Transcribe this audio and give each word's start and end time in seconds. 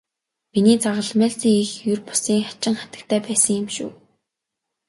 Миний 0.53 0.77
загалмайлсан 0.83 1.53
эх 1.61 1.71
ер 1.93 1.99
бусын 2.07 2.39
хачин 2.47 2.75
хатагтай 2.81 3.19
байсан 3.25 3.53
юм 3.61 3.67
шүү. 3.75 3.89